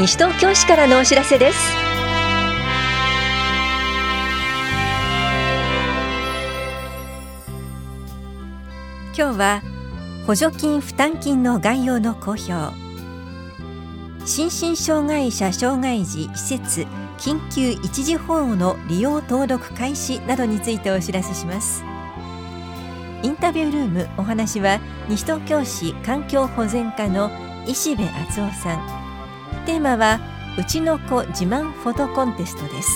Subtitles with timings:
[0.00, 1.58] 西東京市からのお知らせです。
[9.14, 9.62] 今日は
[10.26, 12.74] 補助金負担金の概要の公表。
[14.24, 16.86] 心身障害者障害児施設
[17.18, 21.84] 緊急一時保護の利用登録開始などについてお知らせします。
[23.22, 24.80] インタビュールームお話は
[25.10, 27.30] 西東京市環境保全課の
[27.66, 28.99] 石部敦夫さん。
[29.66, 30.20] テーマは
[30.58, 32.90] うちの子自慢フォトコンテストです。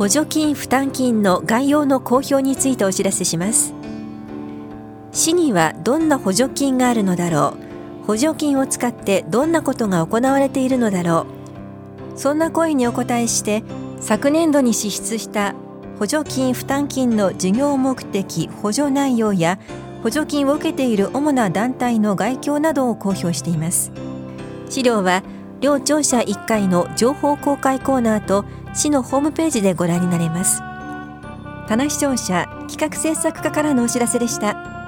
[0.00, 3.74] 補助金負担金の概要の公表についてお知らせします。
[5.12, 7.69] 市にはどんな補助金があるのだろう。
[8.10, 11.26] 補助金を使ってどんなことが行われているのだろ
[12.16, 12.18] う。
[12.18, 13.62] そんな声にお答えして
[14.00, 15.54] 昨年度に支出した
[15.96, 19.60] 補助金負担金の事業目的補助内容や
[20.02, 23.92] 補助金を受けている主な団体の概況などを公表しています。
[24.68, 25.22] 資料は
[25.60, 30.58] 両庁舎1階の情報公開コーナーと市のホームページでご覧になれます。
[31.68, 34.79] 棚視聴者企画制作課からのお知らせでした。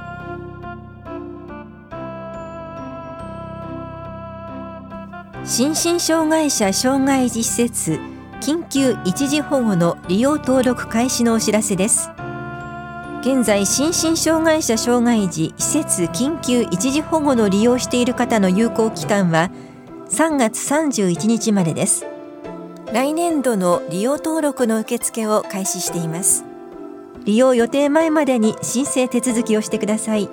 [5.45, 7.99] 心身障害者障害児施設
[8.41, 12.11] 緊急一時保護の利用登録開始のお知らせです。
[13.23, 19.51] 現在心身障害者障害児施設緊急一時保護の利用している方の有効期間は
[20.11, 22.07] 3月31日までです。
[22.93, 26.45] 来年度の利用登録の受付を開始しています。
[27.25, 30.29] 利用予定前までに申請手続きをしてください。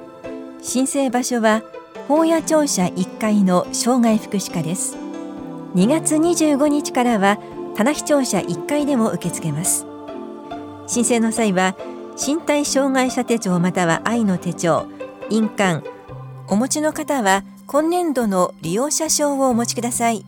[0.61, 1.63] 申請場所は
[2.09, 4.97] 法屋庁舎1階の障害福祉課です。
[5.75, 7.38] 2月25日からは
[7.75, 9.85] 棚視庁舎1階でも受け付けます。
[10.88, 11.75] 申請の際は
[12.17, 14.88] 身体障害者手帳または愛の手帳
[15.29, 15.84] 印鑑
[16.47, 20.25] お持ちの方は今年度の利用者証をお持ちください。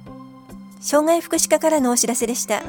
[0.81, 2.61] 障害福祉課からのお知らせでした。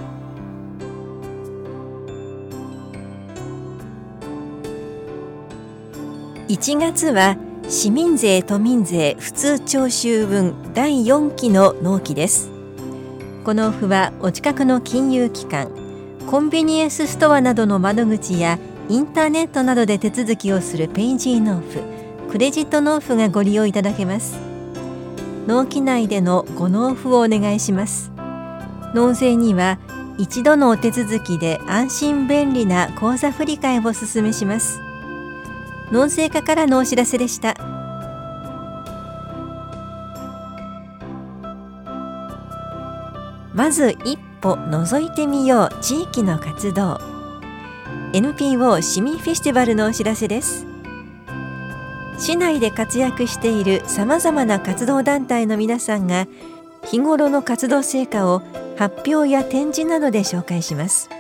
[6.49, 7.37] 1月は
[7.73, 12.51] 市民税都民税普通徴収分第4期の納期です。
[13.45, 15.71] この付はお近くの金融機関
[16.27, 18.59] コンビニエンスストアなどの窓口や
[18.91, 21.83] インターネットなどで手続きをするペイジー納付
[22.31, 24.39] クレジット納付がご利用いただけます。
[25.47, 28.13] 納期内でのご納付をお願いします。
[28.95, 29.79] 納税には
[30.19, 34.92] 一度のお手続きで安心便利な口座振替をお勧めします。
[35.93, 37.55] 納税課からのお知らせでした。
[43.53, 46.99] まず一歩覗いてみよう地域の活動。
[48.15, 50.67] NPO 市民フェスティバルのお知らせです。
[52.19, 56.27] 市内で活躍しているさまざまな活動団体の皆さんが
[56.87, 58.41] 日頃の活動成果を
[58.79, 61.11] 発表や展示などで紹介します。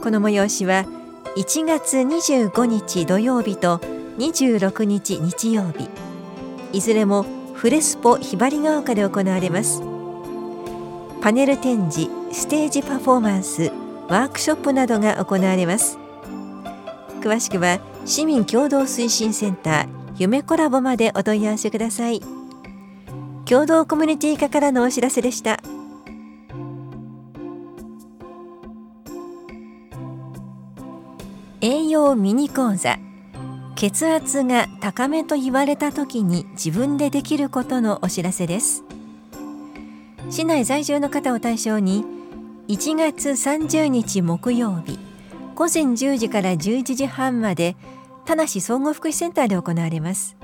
[0.00, 0.84] この催しは
[1.36, 3.78] 1月25日土曜日と
[4.18, 5.88] 26日日曜日。
[6.72, 7.24] いずれも
[7.54, 9.80] フレスポひばりが丘で行われます。
[11.22, 13.70] パネル展示ステージパフォーマンス
[14.08, 15.98] ワークショップなどが行われます。
[17.20, 22.20] 詳しくは市民共同推進センター夢コラボまでお問い合わせください。
[23.44, 25.60] 共同コミュニティ課からのお知らせでした。
[31.62, 32.98] 栄養ミニ講座。
[33.76, 38.82] 血圧が高めと言われた時に自分でできることのお知らせです。
[40.30, 42.02] 市内在住の方を対象に
[42.68, 44.98] 1月30日木曜日
[45.54, 47.76] 午前10時から11時半まで
[48.24, 50.38] 田梨総合福祉センターで行われます。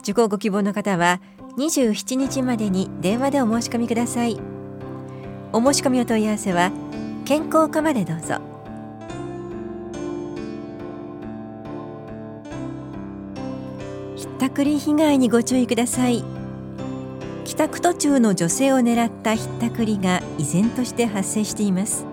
[0.00, 1.20] 受講ご希望の方は
[1.58, 4.40] 27日までに電話でお申し込みください。
[5.52, 6.72] お申し込みお問い合わせは
[7.24, 8.51] 健康課までどうぞ。
[14.42, 16.24] ひったくり被害にご注意ください。
[17.44, 22.04] 帰宅途中の女性を狙ったひったくりが依然として発生しています。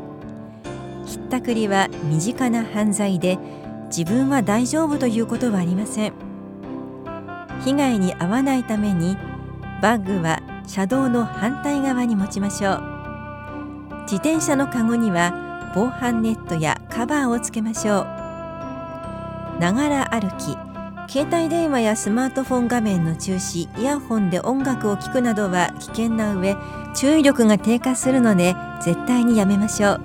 [1.07, 3.39] ひったくりは身近な犯罪で
[3.87, 6.13] 自分は大丈夫ということはありません。
[7.65, 9.17] 被害に遭わないために
[9.81, 12.83] バッグは車道の反対側に持ちましょう。
[14.03, 18.05] 自転車のカゴには防犯ネットやカバーをつけましょう。
[19.59, 20.68] ながら歩き
[21.09, 26.55] 携帯電話やスマートフォン画面の中止イヤホンで音楽を聴くなどは危険な上
[26.95, 30.01] 注意力が低下するので絶対にやめましょう。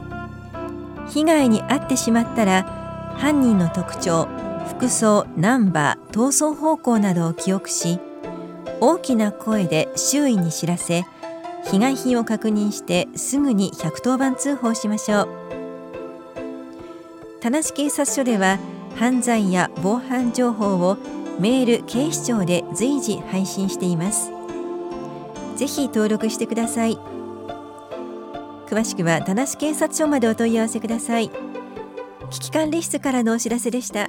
[1.10, 2.62] 被害に遭ってしまったら
[3.18, 4.26] 犯人の特徴
[4.66, 8.00] 服装ナンバー逃走方向などを記憶し
[8.80, 11.04] 大きな声で周囲に知らせ
[11.70, 15.28] 被害品を確認してすぐに110番通報しましょう。
[17.42, 18.58] 田無警察署では
[18.96, 20.96] 犯罪や防犯情報を
[21.38, 24.30] メール警視庁で随時配信しています。
[25.56, 26.98] ぜひ登録してください。
[28.66, 31.30] 詳しくは田無警察署までお問い合わせください。
[32.30, 34.08] 危機管理室からのお知らせでした。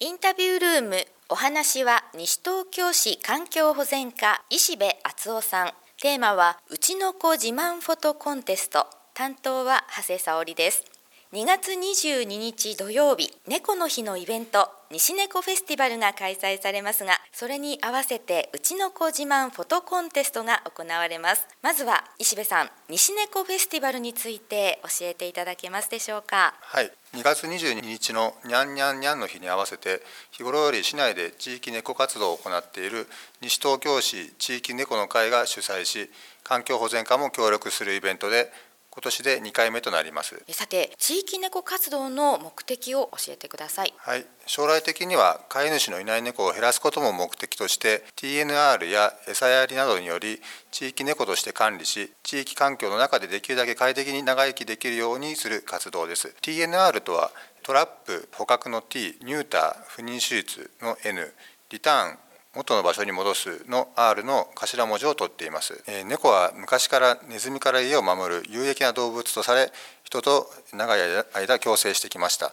[0.00, 0.96] インタビュールーム
[1.28, 5.72] お話は西東京市環境保全課石部敦夫さん。
[6.00, 8.86] テーマはうちの子自慢フォトコンテスト。
[9.14, 10.97] 担当は長谷沙織です。
[11.30, 21.46] 2月22日土曜日猫の日のイベント西猫フェスティバルが開催されますがそれに合わせてうちの子自慢フォトコンテストが行われます。
[21.62, 26.54] まずは石部さん西猫フェスティバルについて教えていただけますでしょうか？
[26.62, 26.90] はい。
[27.14, 30.00] 2月22日のにゃんにゃんにゃんの日に合わせて
[30.30, 33.06] 日頃より市内で地域猫活動を行っている
[33.42, 36.10] 西東京市地域猫の会が主催し
[36.42, 38.50] 環境保全課も協力するイベントで
[38.98, 40.42] 今年で2回目となります。
[40.50, 43.94] さて地域猫活動の目的を教えてください。
[43.96, 44.26] はい。
[44.44, 50.40] 将来的には飼い主のいない猫を減らすことも目的として TNR や餌やりなどにより
[50.72, 56.34] 地域猫として管理し地域環境の中でできるだけ快適に長生きできるようにする活動です。
[56.42, 57.30] TNR とは
[57.62, 61.32] トラップ捕獲の T ニューター不妊手術の N
[61.70, 62.18] リターン
[62.58, 69.70] 元の場所に戻すの R の頭文字を取っています、えー、猫は昔からネズミから家を守る有益な動物とされ
[70.08, 71.00] 人と長い
[71.34, 72.50] 間共生してきました。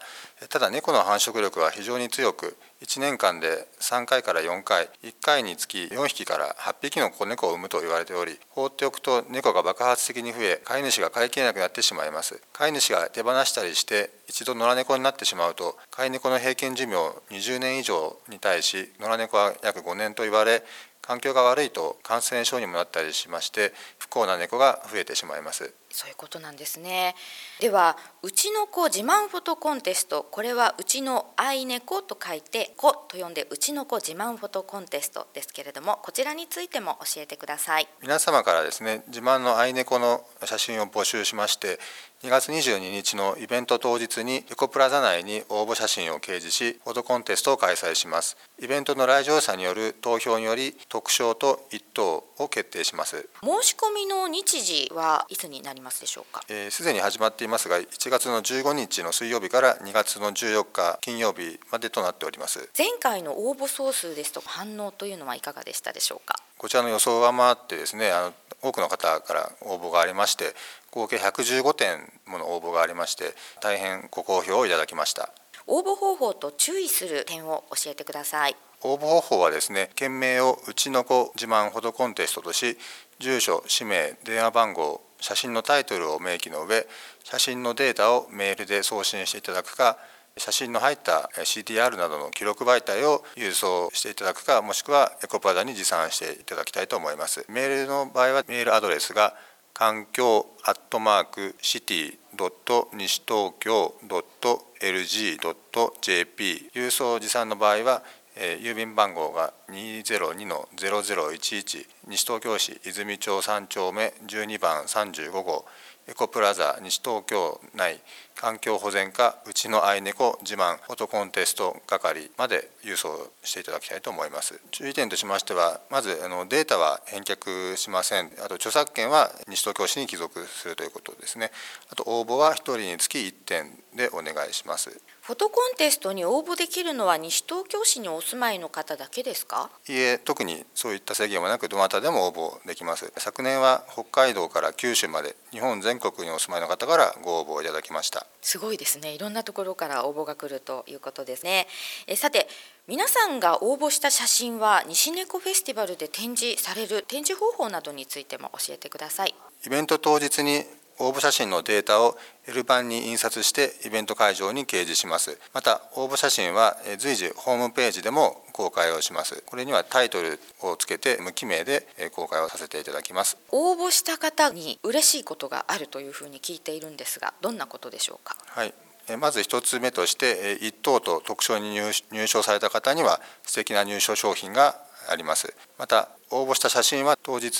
[0.49, 12.41] ただ猫の繁殖力は非常に強く1年間で3回から4回1回につき4匹から8匹の子猫を産むと言われており放っておくと猫が爆発的に増え飼い主が飼いきれなくなってしまいます。
[12.51, 16.97] 飼い主が手放したりして一度野良猫になってしまうと飼い猫の平均寿命
[17.31, 20.61] 20年以上に対し野良猫は約5年と言われ
[21.01, 25.71] 環境が悪いと感染症にもなったりしまして不幸な猫が増えてしまいます。
[25.95, 27.15] そういうことなんですね。
[27.61, 37.87] ではうちの子自慢フォトコンテストこれはうちの愛猫と書いて子と呼んでうちの子自慢フォトコンテストですけれどもこちらについても教えてください。
[38.01, 41.79] 皆様からですね自慢の愛猫の写真を募集しまして
[42.23, 48.35] 2月22日のイベント当日にエコプラザ内に応募写真を掲示しフォトコンテストを開催します。
[48.59, 53.29] イベントの来場者による投票により特賞と1等を決定します。
[53.43, 56.41] 申し込みの日時はいつになりますでしょうか？
[56.71, 62.69] すで、に始まっていますが1月の15日の水曜日から2月の14日金曜日までとなっております。
[62.77, 66.35] 前回の応募総数ですと反応というのはいかがでしたでしょうか？
[66.57, 70.55] こちらの予想を上回ってですねあの多くの方から応募がありまして
[70.89, 75.29] 合計115点もの応募がありまして大変ご好評をいただきました。
[75.67, 78.55] 応募方法と注意する点を教えてください。
[78.81, 82.77] 応募方法はですね件名をうちの子自慢フォトコンテストとし
[83.19, 86.85] 住所氏名電話番号写真のタイトルを明記の上
[87.23, 89.97] 写真のデータをメールで送信していただくか
[90.37, 97.43] 写真の入った CDR などの記録媒体を郵送していただくかもしくはエコパダに持参していただきたいと思います。
[97.49, 99.33] メールの場合はメールアドレスが
[99.73, 108.03] 環境アットマークシティドット西東京ドット LG ドット JP 郵送持参の場合は
[108.35, 115.65] 郵便番号が202-0011西東京市泉町3丁目12番35号。
[116.07, 117.99] エコプラザ西東京内。
[118.35, 120.79] 環境保全課うちの愛猫自慢。
[120.79, 124.59] フォトコンテスト係まで郵送していただきたいと思います。
[124.71, 128.33] 注意点としましてはまずあのデータは返却しません。
[128.43, 131.51] あと著作権は西東京市に帰属するということですね。
[131.89, 134.99] あと応募は1人につき1点でお願いします。
[135.25, 139.71] フォトコンテストに応募できるのは西東京市にお住まいの方だけですか？
[139.89, 143.11] いえ特にそういった制限はなくどなたでも応募できます。
[143.17, 148.27] 昨年は北海道から九州まで日本全国にお住まいの方からご応募いただきました。
[148.43, 149.13] すごいですね。
[149.15, 151.65] いろんなところから応募が来るということですね。
[152.05, 152.47] えさて
[152.87, 159.33] 皆さんが応募した写真は西猫フェスティバルで展示される展示方法などについても教えてください。
[159.65, 160.63] イベント当日に
[160.99, 165.39] 応募写真のデータを L 版に印刷してイベント会場に掲示します。
[165.53, 169.43] また応募写真は随時ホームページでも公開をします。
[169.45, 173.37] これにはタイトルをつけて無記名で公開をさせていただきます。
[173.51, 178.37] 応募した方に嬉しいことがあるというふうに聞いているんですがどんなことでしょうか？
[178.47, 178.73] はい。
[179.19, 185.53] まず1つ目として1等と特賞に入賞された方には素敵な入賞商品があります。
[185.77, 187.51] また応募した写真は当日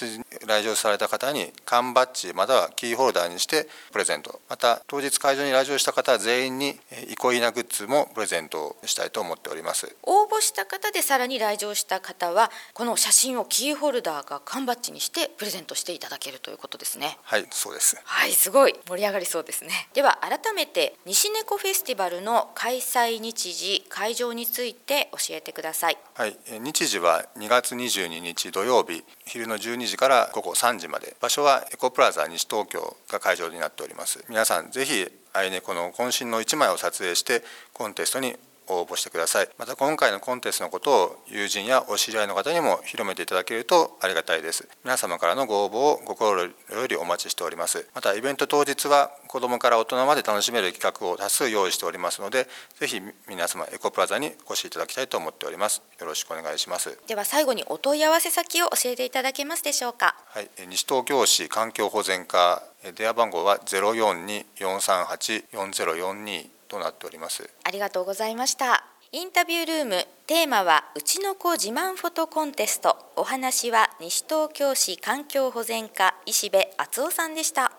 [0.46, 4.40] 来場された方に缶バッジまたはキーホルダーにしてプレゼント。
[4.50, 6.80] また当日会場に来場した方全員に
[7.10, 9.96] 憩いなグッズもプレゼントしたいと思っております。
[10.04, 17.18] 応募した方でさらに来場した方はこの写真をキーホルダーが缶バッジにしてプレゼントしていただけるということですね。
[17.24, 17.98] はいそうです。
[18.04, 18.76] はいすごい。
[18.88, 19.90] 盛り上がりそうですね。
[19.94, 25.98] では改めて西猫フェスティバルの開催日時会場について教えてください。
[26.16, 31.18] はい日時は2月22日土曜日昼の12時から午後3時まで。
[31.20, 34.24] 場所はエコプラザ西東京が会場になっております。
[34.30, 37.44] 皆さんぜひアイネコの渾身の1枚を撮影して
[37.74, 39.50] コンテストに応募してください。
[39.58, 44.68] また今回のコンテストのことを友人やお知り合いの方にも広めていただけるとありがたいです。
[44.84, 46.52] 皆様からのご応募を心よ
[46.88, 47.88] りお待ちしております。
[47.94, 52.48] またイベント当日は子どもから大人まで楽しめる企画を多数用意しておりますので
[52.80, 55.82] ぜひ皆様エコプラザにお越しいただきたいと思っております。
[56.00, 56.98] よろしくお願いします。
[57.08, 60.16] では最後にお問い合わせ先を教えていただけますでしょうか。
[60.28, 60.50] はい。
[60.68, 62.64] 西東京市環境保全課
[62.96, 67.50] 電話番号は042-438-4042となっております。
[67.64, 68.86] ありがとうございました。
[69.12, 72.98] インタビュールームテーマはうちの子自慢フォトコンテスト。
[73.16, 77.72] お話は西東京市環境保全課石部敦夫さんでした。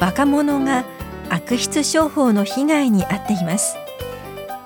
[0.00, 0.84] 若者が
[1.30, 3.76] 悪質商法の被害に遭っています。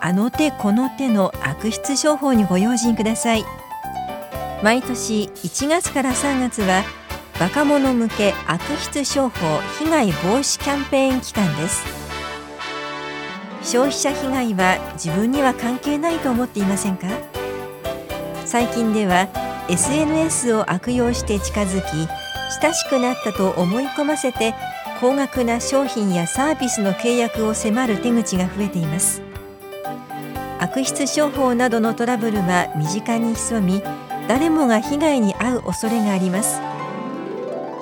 [0.01, 3.45] あの手この手の悪質商法にご用心ください。
[4.63, 6.85] 毎年1月から3月は
[7.43, 11.85] 若者向け悪質商法被害防止キャンペーン期間です。
[13.65, 17.09] 消費者被害は自分には関係ないと思っていませんか？
[18.47, 19.27] 最近では
[19.69, 22.09] SNS を悪用して近づき
[22.63, 24.55] 親しくなったと思い込ませて
[25.01, 29.21] 高額な商品やサービスの契約を迫る手口が増えています。
[30.61, 33.83] 悪質商法などのトラブルは身近に潜み
[34.29, 36.61] 誰もが被害に遭う恐れがあります。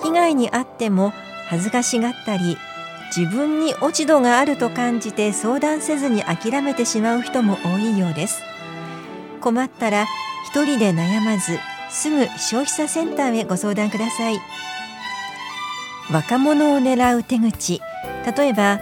[0.02, 1.12] 被害に遭っても
[1.47, 2.57] 恥ずかしがったり
[3.14, 8.42] 自分に落ち度があると感じて相談せずに諦めてしまう人も多いようです。
[9.40, 10.07] 困ったら
[10.47, 11.59] 一人で悩まず
[11.90, 14.40] すぐ消費者センターへご相談ください。
[16.12, 17.80] 若者を狙う手口。
[18.37, 18.80] 例えば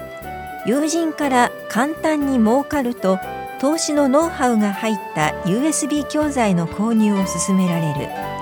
[0.67, 3.19] 友人から簡単に儲かると
[3.61, 8.38] 投資のノウハウが入った USB 教材の購入を勧められる。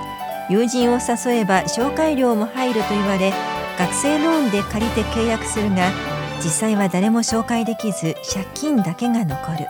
[0.49, 3.33] 友人を誘えば紹介料も入ると言われ
[3.77, 5.91] 学生ローンで借りて契約するが
[6.37, 9.67] 実際は誰も紹介できず借金だけが残る。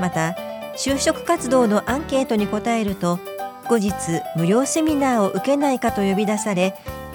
[0.00, 0.36] また
[0.76, 3.20] 就職活動のアンケートに答えると
[3.68, 3.92] 後日
[4.36, 6.74] 無料セミナーを受けないかと呼び出され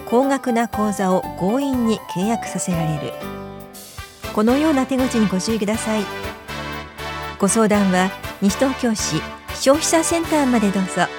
[0.10, 3.14] 高額な講座を強引に契約させられる。
[4.34, 6.04] このような手口にご注意ください。
[7.40, 9.22] ご相談は西東京市
[9.56, 11.19] 消費者センターまでどうぞ。